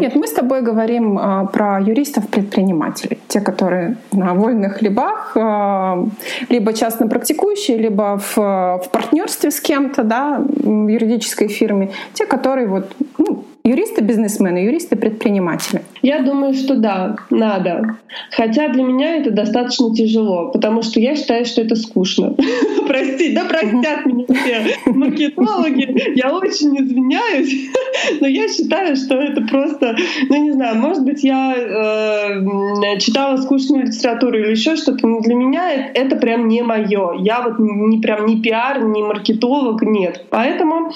[0.00, 3.18] нет, мы с тобой говорим э, про юристов-предпринимателей.
[3.28, 6.06] Те, которые на вольных хлебах, э,
[6.48, 11.90] либо частно практикующие, либо в, в партнерстве с кем-то, да, в юридической фирме.
[12.14, 15.82] Те, которые вот, ну, Юристы-бизнесмены, юристы-предприниматели.
[16.06, 17.98] Я думаю, что да, надо.
[18.30, 22.32] Хотя для меня это достаточно тяжело, потому что я считаю, что это скучно.
[22.86, 26.16] Прости, да простят меня все маркетологи.
[26.16, 27.72] Я очень извиняюсь,
[28.20, 29.96] но я считаю, что это просто,
[30.28, 35.34] ну не знаю, может быть, я э, читала скучную литературу или еще что-то, но для
[35.34, 37.14] меня это прям не мое.
[37.18, 40.24] Я вот не прям не пиар, не маркетолог, нет.
[40.30, 40.92] Поэтому,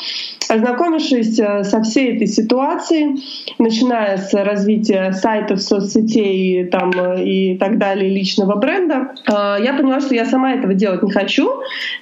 [0.49, 3.25] ознакомившись э, со всей этой ситуацией,
[3.59, 10.15] начиная с развития сайтов, соцсетей там, и так далее, личного бренда, а, я поняла, что
[10.15, 11.51] я сама этого делать не хочу,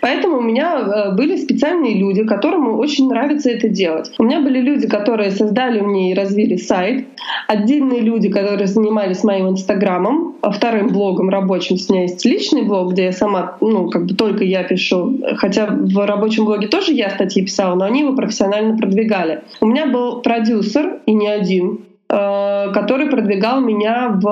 [0.00, 4.10] поэтому у меня э, были специальные люди, которым очень нравится это делать.
[4.18, 7.06] У меня были люди, которые создали мне и развили сайт,
[7.46, 12.92] отдельные люди, которые занимались моим инстаграмом, а вторым блогом рабочим, у меня есть личный блог,
[12.92, 17.10] где я сама, ну, как бы только я пишу, хотя в рабочем блоге тоже я
[17.10, 19.42] статьи писала, но они его профессионально продвигали.
[19.60, 24.22] У меня был продюсер и не один, который продвигал меня в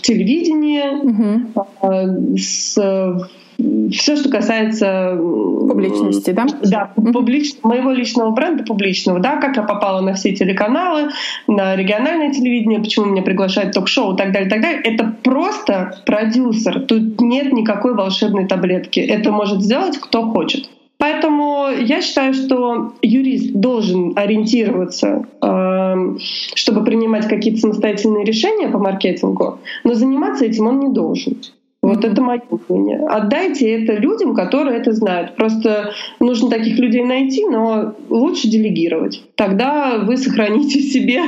[0.00, 2.38] телевидении, угу.
[2.38, 2.78] с
[3.90, 6.46] все, что касается публичности, да?
[6.62, 7.54] Да, публич...
[7.64, 11.08] моего личного бренда публичного, да, как я попала на все телеканалы,
[11.48, 14.80] на региональное телевидение, почему меня приглашают ток-шоу и так далее, так далее.
[14.82, 16.82] Это просто продюсер.
[16.82, 19.00] Тут нет никакой волшебной таблетки.
[19.00, 20.70] Это может сделать кто хочет.
[20.98, 26.18] Поэтому я считаю, что юрист должен ориентироваться, эм,
[26.54, 31.36] чтобы принимать какие-то самостоятельные решения по маркетингу, но заниматься этим он не должен.
[31.80, 33.06] Вот это мое мнение.
[33.06, 35.36] Отдайте это людям, которые это знают.
[35.36, 39.22] Просто нужно таких людей найти, но лучше делегировать.
[39.36, 41.22] Тогда вы сохраните себе,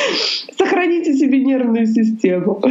[0.56, 2.62] сохраните себе нервную систему.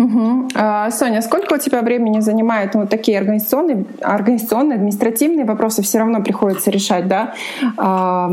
[0.00, 0.48] Угу.
[0.54, 6.22] А, Соня, сколько у тебя времени занимают ну, такие организационные, организационные, административные вопросы все равно
[6.22, 7.34] приходится решать, да?
[7.76, 8.30] А,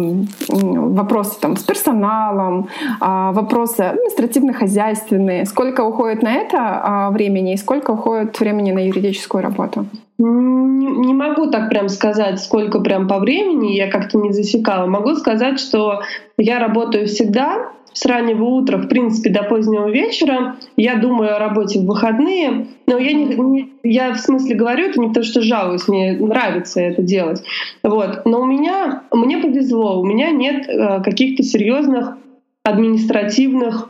[0.47, 2.69] вопросы там с персоналом,
[3.01, 5.45] а, вопросы административно-хозяйственные.
[5.45, 9.87] Сколько уходит на это а, времени и сколько уходит времени на юридическую работу?
[10.19, 14.87] Не могу так прям сказать, сколько прям по времени, я как-то не засекала.
[14.87, 16.01] Могу сказать, что
[16.37, 20.57] я работаю всегда, с раннего утра, в принципе, до позднего вечера.
[20.75, 24.99] Я думаю о работе в выходные, но я, не, не, я в смысле говорю это
[24.99, 27.41] не потому, что жалуюсь, мне нравится это делать.
[27.81, 28.21] Вот.
[28.25, 32.17] Но у меня, мне повезло, у меня нет э, каких-то серьезных
[32.63, 33.89] административных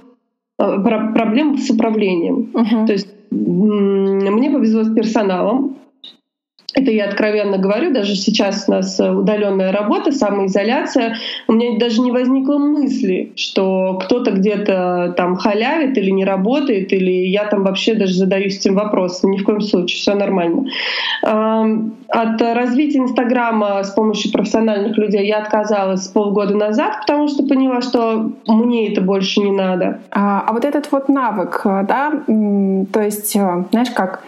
[0.58, 2.52] э, проблем с управлением.
[2.54, 2.86] Uh-huh.
[2.86, 5.76] То есть мне повезло с персоналом,
[6.78, 11.16] это я откровенно говорю, даже сейчас у нас э, удаленная работа, самоизоляция.
[11.48, 17.26] У меня даже не возникло мысли, что кто-то где-то там халявит или не работает, или
[17.28, 19.32] я там вообще даже задаюсь этим вопросом.
[19.32, 20.66] Ни в коем случае, все нормально.
[21.24, 28.32] От развития Инстаграма с помощью профессиональных людей я отказалась полгода назад, потому что поняла, что
[28.46, 30.00] мне это больше не надо.
[30.12, 34.22] А, а вот этот вот навык, да, то есть, э, знаешь, как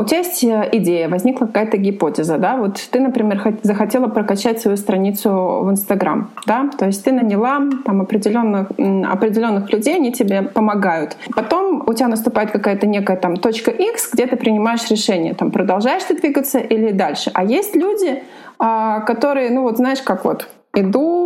[0.00, 4.76] у тебя есть э, идея, возникла какая-то гипотеза, да, вот ты, например, захотела прокачать свою
[4.76, 5.30] страницу
[5.62, 11.16] в Инстаграм, да, то есть ты наняла там определенных, определенных людей, они тебе помогают.
[11.34, 16.02] Потом у тебя наступает какая-то некая там точка X, где ты принимаешь решение, там продолжаешь
[16.04, 17.30] ты двигаться или дальше.
[17.34, 18.22] А есть люди,
[18.58, 21.17] а, которые, ну вот знаешь, как вот иду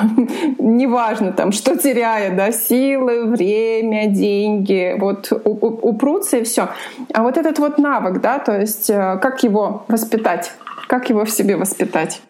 [0.58, 6.68] неважно там, что теряя, да, силы, время, деньги, вот упрутся и все.
[7.12, 10.52] А вот этот вот навык, да, то есть э, как его воспитать,
[10.88, 12.22] как его в себе воспитать?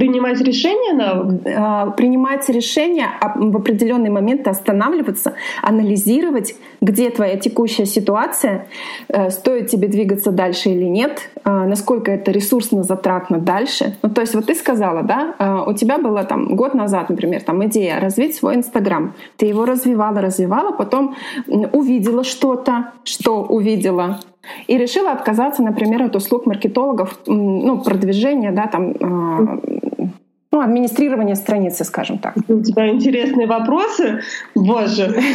[0.00, 1.42] Принимать решения навык?
[1.44, 8.66] А, принимать решения, а в определенный момент останавливаться, анализировать, где твоя текущая ситуация,
[9.08, 13.98] э, стоит тебе двигаться дальше или нет, э, насколько это ресурсно затратно дальше.
[14.02, 17.42] Ну, то есть вот ты сказала, да, э, у тебя было там год назад, например,
[17.42, 19.12] там идея развить свой Инстаграм.
[19.36, 21.14] Ты его развивала, развивала, потом
[21.46, 24.20] увидела что-то, что увидела,
[24.66, 29.60] и решила отказаться, например, от услуг маркетологов, ну, продвижения, да, там,
[30.52, 32.34] ну, администрирование страницы, скажем так.
[32.48, 34.20] У тебя интересные вопросы,
[34.54, 35.14] боже.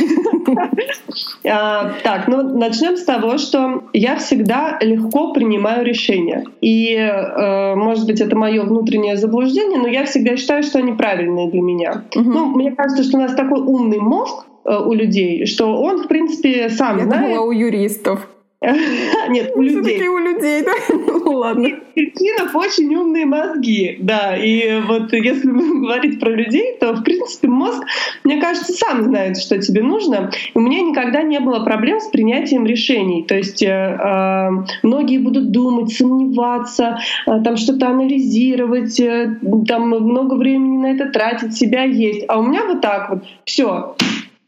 [1.48, 6.44] А, так, ну начнем с того, что я всегда легко принимаю решения.
[6.60, 11.50] И, э, может быть, это мое внутреннее заблуждение, но я всегда считаю, что они правильные
[11.50, 12.04] для меня.
[12.16, 16.08] Ну, мне кажется, что у нас такой умный мозг, э, у людей, что он, в
[16.08, 17.30] принципе, сам Я знает.
[17.30, 18.28] думала, у юристов.
[19.30, 19.82] Нет, у людей.
[19.82, 20.72] Все-таки у людей, да?
[20.90, 21.70] Ну ладно.
[21.96, 24.36] Дельфинов очень умные мозги, да.
[24.36, 25.48] И вот если
[25.82, 27.84] говорить про людей, то, в принципе, мозг,
[28.24, 30.32] мне кажется, сам знает, что тебе нужно.
[30.54, 33.24] У меня никогда не было проблем с принятием решений.
[33.24, 34.50] То есть э, э
[34.84, 41.56] многие будут думать, сомневаться, э, там что-то анализировать, э, там много времени на это тратить,
[41.56, 42.26] себя есть.
[42.28, 43.96] А у меня вот так вот, все,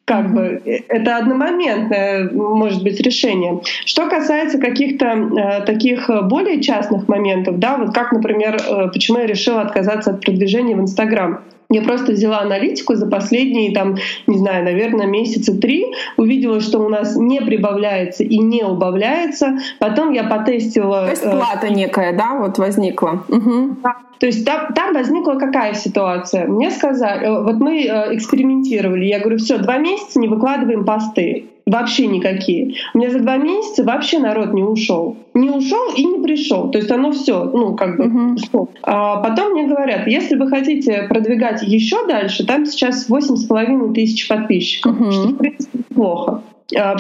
[0.07, 3.61] как бы э, это одномоментное может быть решение.
[3.85, 9.27] Что касается каких-то э, таких более частных моментов, да, вот как, например, э, почему я
[9.27, 11.41] решила отказаться от продвижения в Инстаграм.
[11.69, 16.87] Я просто взяла аналитику за последние, там, не знаю, наверное, месяца три, увидела, что у
[16.87, 19.57] нас не прибавляется и не убавляется.
[19.79, 21.05] Потом я потестила...
[21.05, 23.23] То есть э, плата некая, да, вот возникла.
[23.27, 23.77] Угу.
[24.19, 26.47] То есть там, там возникла какая ситуация?
[26.47, 31.47] Мне сказали, э, вот мы э, экспериментировали, я говорю, все, два месяца не выкладываем посты
[31.67, 32.75] вообще никакие.
[32.93, 35.17] У меня за два месяца вообще народ не ушел.
[35.33, 36.71] Не ушел и не пришел.
[36.71, 38.69] То есть оно все, ну, как бы, uh-huh.
[38.81, 43.93] А потом мне говорят, если вы хотите продвигать еще дальше, там сейчас восемь с половиной
[43.93, 45.11] тысяч подписчиков, uh-huh.
[45.11, 46.41] что, в принципе, неплохо.
[46.75, 46.95] А,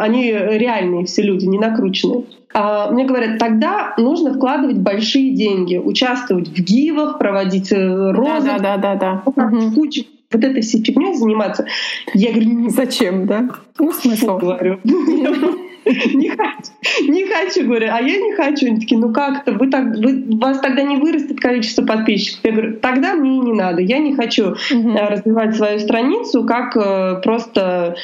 [0.00, 2.24] они реальные все люди, не накрученные.
[2.52, 7.76] А, мне говорят, тогда нужно вкладывать большие деньги, участвовать в гивах, проводить э,
[8.12, 9.50] розыгрыши, да, да, да, да.
[9.74, 11.66] кучу вот этой всей фигней заниматься.
[12.14, 13.48] Я говорю, зачем, да?
[13.78, 14.38] Ну, смысл.
[14.38, 14.80] Говорю.
[16.14, 18.66] Не хочу, не хочу, говорю, а я не хочу.
[18.66, 22.40] Они такие, ну как-то, вы так, вы, у вас тогда не вырастет количество подписчиков.
[22.42, 23.82] Я говорю, тогда мне и не надо.
[23.82, 24.98] Я не хочу угу.
[25.08, 27.94] развивать свою страницу как э, просто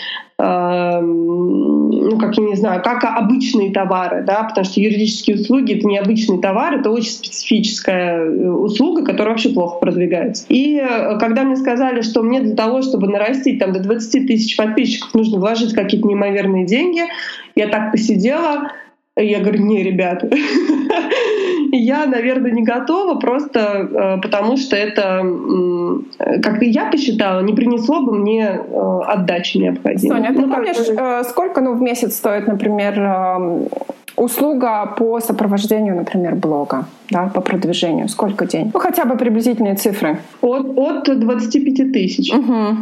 [0.42, 5.86] Эм, ну, как я не знаю, как обычные товары, да, потому что юридические услуги— это
[5.86, 10.46] не обычный товар, это очень специфическая э, услуга, которая вообще плохо продвигается.
[10.48, 14.56] И э, когда мне сказали, что мне для того, чтобы нарастить там до 20 тысяч
[14.56, 17.02] подписчиков, нужно вложить какие-то неимоверные деньги,
[17.54, 18.72] я так посидела,
[19.16, 20.30] я говорю, не, ребята,
[21.72, 25.22] я, наверное, не готова, просто э, потому что это,
[26.42, 30.16] как я посчитала, не принесло бы мне э, отдачи необходимой.
[30.16, 33.68] Соня, а ты ну, помнишь, э, сколько ну, в месяц стоит, например, эм,
[34.16, 38.08] услуга по сопровождению, например, блога, да, по продвижению?
[38.08, 38.70] Сколько день?
[38.72, 40.18] Ну, хотя бы приблизительные цифры.
[40.40, 42.32] От, от 25 тысяч.
[42.32, 42.76] Угу.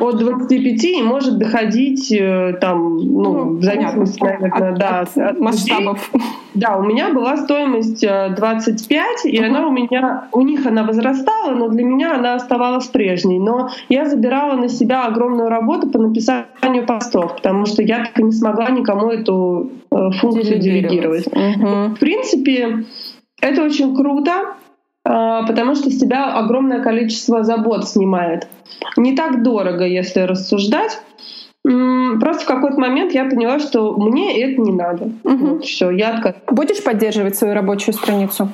[0.00, 4.48] От 25 и может доходить э, там, ну, ну в зависимости, понятно.
[4.48, 6.10] наверное, от, да, от, от масштабов.
[6.54, 10.84] Да, у меня была стоимость 25, э, и uh она у меня, у них она
[10.84, 13.38] возрастала, но для меня она оставалась прежней.
[13.38, 18.22] Но я забирала на себя огромную работу по написанию постов, потому что я так и
[18.22, 21.26] не смогла никому эту э, функцию делегировать.
[21.26, 21.94] Uh-huh.
[21.94, 22.84] В принципе,
[23.40, 24.54] это очень круто,
[25.06, 28.48] потому что с себя огромное количество забот снимает
[28.96, 30.98] не так дорого, если рассуждать.
[31.62, 35.10] Просто в какой-то момент я поняла, что мне это не надо.
[35.24, 35.46] Угу.
[35.46, 36.42] Вот, все, я отказалась.
[36.50, 38.50] Будешь поддерживать свою рабочую страницу?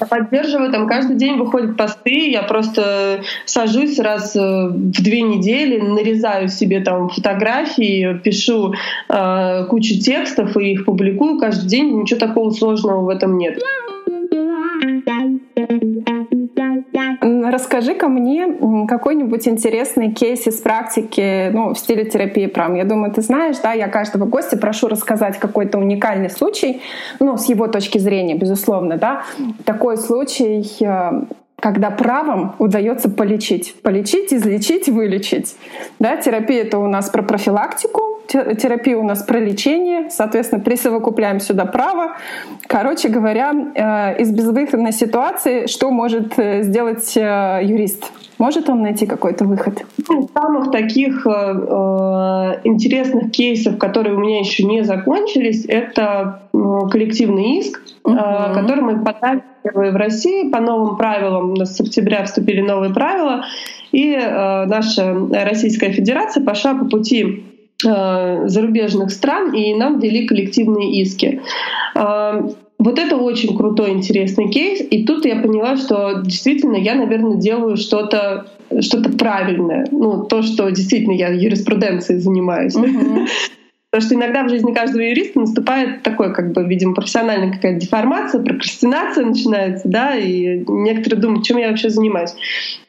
[0.00, 5.80] Я поддерживаю, там каждый день выходят посты, я просто сажусь раз э, в две недели,
[5.80, 8.74] нарезаю себе там фотографии, пишу
[9.08, 13.58] э, кучу текстов и их публикую каждый день, ничего такого сложного в этом нет.
[17.50, 22.74] Расскажи-ка мне какой-нибудь интересный кейс из практики ну, в стиле терапии прам.
[22.74, 26.80] Я думаю, ты знаешь, да, я каждого гостя прошу рассказать какой-то уникальный случай,
[27.20, 29.22] ну, с его точки зрения, безусловно, да.
[29.64, 31.22] Такой случай, э,
[31.60, 33.74] когда правом удается полечить.
[33.82, 35.56] Полечить, излечить, вылечить.
[35.98, 41.64] Да, терапия— это у нас про профилактику, терапия у нас про лечение, соответственно, присовокупляем сюда
[41.64, 42.12] право.
[42.66, 48.12] Короче говоря, э, из безвыходной ситуации что может э, сделать э, юрист?
[48.38, 49.84] Может он найти какой-то выход?
[50.08, 57.58] Ну, из самых таких э, интересных кейсов, которые у меня еще не закончились, это коллективный
[57.58, 58.14] иск, угу.
[58.14, 59.42] э, который мы подали
[59.74, 61.52] в России по новым правилам.
[61.52, 63.44] У нас с октября вступили новые правила,
[63.92, 67.44] и э, наша Российская Федерация пошла по пути
[67.86, 71.40] Э, зарубежных стран, и нам ввели коллективные иски.
[71.94, 72.42] Э,
[72.76, 74.80] вот это очень крутой, интересный кейс.
[74.90, 78.46] И тут я поняла, что действительно я, наверное, делаю что-то
[78.80, 79.86] что правильное.
[79.92, 82.74] Ну, то, что действительно я юриспруденцией занимаюсь.
[82.74, 83.28] Uh-huh.
[83.90, 88.42] Потому что иногда в жизни каждого юриста наступает такой, как бы, видимо, профессиональная какая-то деформация,
[88.42, 92.34] прокрастинация начинается, да, и некоторые думают, чем я вообще занимаюсь.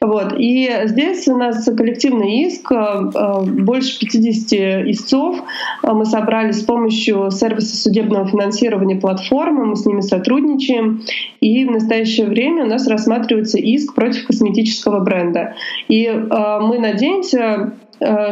[0.02, 0.34] Вот.
[0.36, 5.42] И здесь у нас коллективный иск, э, больше 50 истцов
[5.82, 11.02] мы собрали с помощью сервиса судебного финансирования платформы, мы с ними сотрудничаем,
[11.40, 15.54] и в настоящее время у нас рассматривается иск против косметического бренда.
[15.88, 17.70] И э, мы надеемся, Э,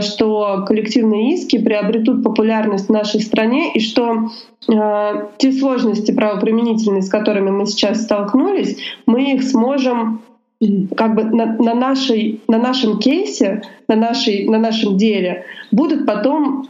[0.01, 4.31] что коллективные иски приобретут популярность в нашей стране и что
[4.67, 10.23] э, те сложности правоприменительные, с которыми мы сейчас столкнулись, мы их сможем
[10.97, 16.69] как бы на, на, нашей, на нашем кейсе, на, нашей, на нашем деле будут потом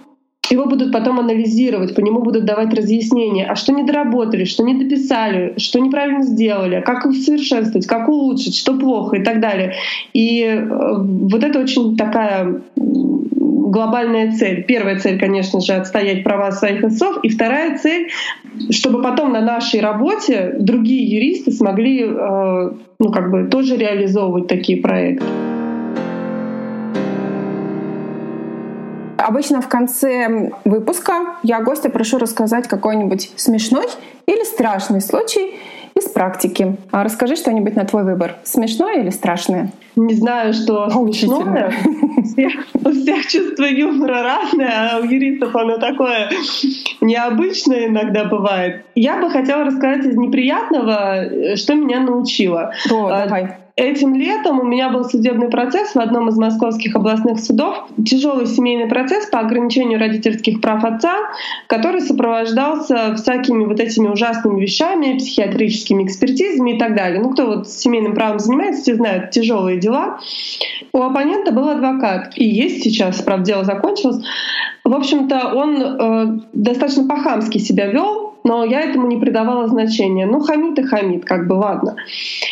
[0.51, 4.75] его будут потом анализировать, по нему будут давать разъяснения, а что не доработали, что не
[4.75, 9.75] дописали, что неправильно сделали, как усовершенствовать, как улучшить, что плохо и так далее.
[10.13, 14.65] И э, вот это очень такая глобальная цель.
[14.65, 18.09] Первая цель, конечно же, отстоять права своих отцов, и вторая цель,
[18.71, 24.81] чтобы потом на нашей работе другие юристы смогли э, ну, как бы тоже реализовывать такие
[24.81, 25.27] проекты.
[29.29, 33.85] Обычно в конце выпуска я гостя прошу рассказать какой-нибудь смешной
[34.25, 35.55] или страшный случай
[35.95, 36.77] из практики.
[36.91, 38.37] А расскажи что-нибудь на твой выбор.
[38.45, 39.71] Смешное или страшное?
[39.97, 41.75] Не знаю, что смешное.
[42.73, 46.31] У всех чувство юмора разное, а у юристов оно такое
[47.03, 48.87] необычное иногда бывает.
[48.95, 52.73] Я бы хотела рассказать из неприятного, что меня научило.
[52.91, 53.59] О, давай.
[53.79, 57.87] Этим летом у меня был судебный процесс в одном из московских областных судов.
[58.05, 61.15] Тяжелый семейный процесс по ограничению родительских прав отца,
[61.69, 67.21] который сопровождался всякими вот этими ужасными вещами, психиатрическими экспертизами и так далее.
[67.21, 70.19] Ну, кто вот семейным правом занимается, все знают тяжелые дела.
[70.93, 72.33] У оппонента был адвокат.
[72.35, 74.25] И есть сейчас, правда, дело закончилось.
[74.83, 80.27] В общем-то, он э, достаточно по-хамски себя вел, но я этому не придавала значения.
[80.27, 81.97] Ну, хамит и хамит, как бы, ладно.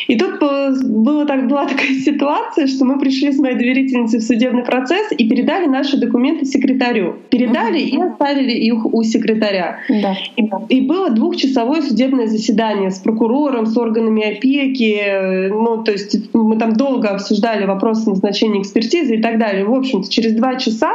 [0.09, 4.65] И тут было, так, была такая ситуация, что мы пришли с моей доверительницей в судебный
[4.65, 7.17] процесс и передали наши документы секретарю.
[7.31, 7.99] Передали mm-hmm.
[7.99, 9.79] и оставили их у секретаря.
[9.89, 10.17] Да.
[10.37, 15.49] И, и было двухчасовое судебное заседание с прокурором, с органами опеки.
[15.49, 19.65] Ну, то есть мы там долго обсуждали вопросы назначения экспертизы и так далее.
[19.65, 20.93] В общем-то, через два часа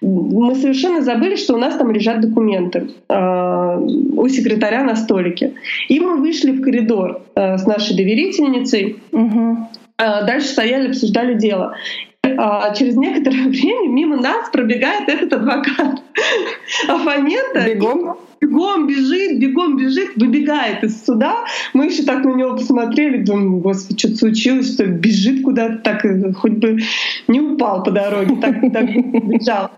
[0.00, 3.80] мы совершенно забыли, что у нас там лежат документы а,
[4.26, 5.54] у секретаря на столике.
[5.88, 8.96] И мы вышли в коридор э, с нашей доверительницей.
[9.12, 9.68] Угу.
[9.98, 11.74] Дальше стояли, обсуждали дело.
[12.38, 16.02] А через некоторое время мимо нас пробегает этот адвокат
[16.88, 17.64] оппонента.
[17.66, 18.16] Бегом?
[18.40, 21.44] Бегом бежит, бегом бежит, выбегает из суда.
[21.72, 26.32] Мы еще так на него посмотрели, думаем, господи, что-то случилось, что бежит куда-то, так э,
[26.34, 26.78] хоть бы
[27.28, 28.86] не упал по дороге, так, так
[29.26, 29.70] бежал.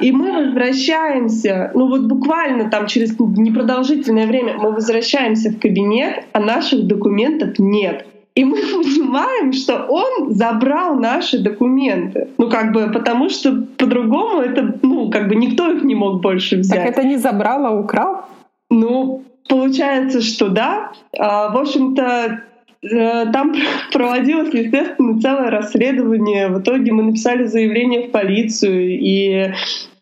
[0.00, 6.40] И мы возвращаемся, ну вот буквально там через непродолжительное время мы возвращаемся в кабинет, а
[6.40, 8.06] наших документов нет.
[8.34, 12.28] И мы понимаем, что он забрал наши документы.
[12.38, 16.58] Ну, как бы, потому что по-другому это, ну, как бы никто их не мог больше
[16.58, 16.78] взять.
[16.78, 18.24] Так это не забрал, а украл?
[18.70, 20.92] Ну, получается, что да.
[21.18, 22.42] А, в общем-то,
[22.82, 23.54] э, там
[23.92, 26.48] проводилось, естественно, целое расследование.
[26.48, 29.52] В итоге мы написали заявление в полицию, и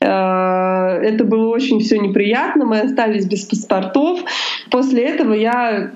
[0.00, 2.66] э, это было очень все неприятно.
[2.66, 4.20] Мы остались без паспортов.
[4.70, 5.92] После этого я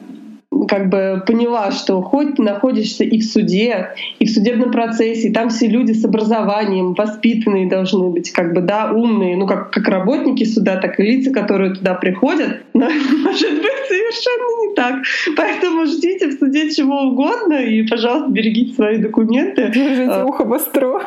[0.68, 5.32] как бы поняла, что хоть ты находишься и в суде, и в судебном процессе, и
[5.32, 9.88] там все люди с образованием, воспитанные должны быть, как бы, да, умные, ну, как, как
[9.88, 14.94] работники суда, так и лица, которые туда приходят, но может быть совершенно не так.
[15.36, 19.70] Поэтому ждите в суде чего угодно, и, пожалуйста, берегите свои документы.
[19.72, 20.24] Держите а.
[20.24, 21.02] ухо востро.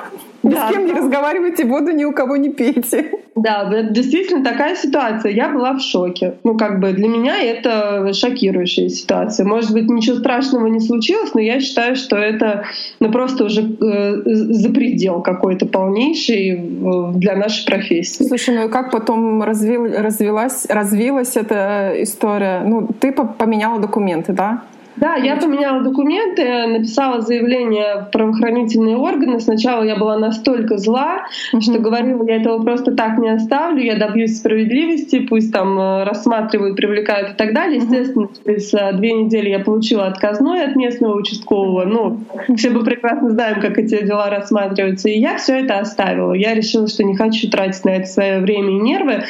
[0.45, 3.11] Ни да, с кем не разговаривайте, воду ни у кого не пейте.
[3.35, 5.31] Да, действительно такая ситуация.
[5.31, 6.35] Я была в шоке.
[6.43, 9.45] Ну, как бы для меня это шокирующая ситуация.
[9.45, 12.65] Может быть, ничего страшного не случилось, но я считаю, что это
[12.99, 18.23] ну, просто уже э, запредел какой-то полнейший э, для нашей профессии.
[18.23, 22.61] Слушай, ну и как потом развил, развилась, развилась эта история?
[22.63, 24.61] Ну, ты поменяла документы, да?
[24.97, 29.39] Да, я поменяла документы, написала заявление в правоохранительные органы.
[29.39, 31.61] Сначала я была настолько зла, mm-hmm.
[31.61, 36.77] что говорила, я этого просто так не оставлю, я добьюсь справедливости, пусть там э, рассматривают,
[36.77, 37.77] привлекают и так далее.
[37.77, 41.83] Естественно, через э, две недели я получила отказной от местного участкового.
[41.83, 42.19] Ну,
[42.55, 45.09] все мы прекрасно знаем, как эти дела рассматриваются.
[45.09, 46.33] И я все это оставила.
[46.33, 49.23] Я решила, что не хочу тратить на это свое время и нервы.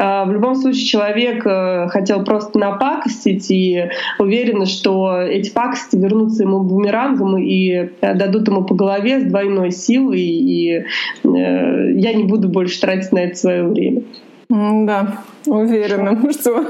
[0.00, 3.90] А, в любом случае человек э, хотел просто напакостить и
[4.20, 9.72] уверен, что эти пакости вернутся ему бумерангом и э, дадут ему по голове с двойной
[9.72, 10.84] силой, и э,
[11.24, 14.02] я не буду больше тратить на это свое время.
[14.48, 15.18] Да,
[15.50, 16.64] уверена, что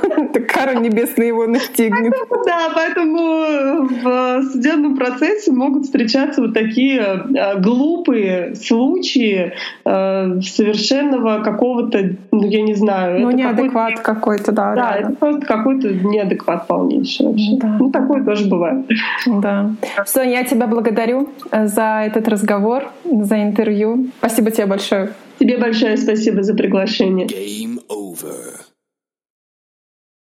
[0.49, 2.13] кару небесную его настигнет.
[2.47, 9.53] Да, поэтому в судебном процессе могут встречаться вот такие э, глупые случаи
[9.85, 13.21] э, совершенного какого-то, ну я не знаю.
[13.21, 14.75] Ну неадекват какой-то, да.
[14.75, 17.59] Да, это просто какой-то неадекват полнейший вообще.
[17.79, 18.87] Ну такое тоже бывает.
[19.27, 19.71] Да.
[20.07, 24.09] Соня, я тебя благодарю э, за этот разговор, за интервью.
[24.19, 25.11] Спасибо тебе большое.
[25.39, 27.27] Тебе большое спасибо за приглашение.
[27.27, 28.68] Game over.